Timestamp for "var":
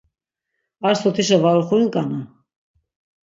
1.43-1.55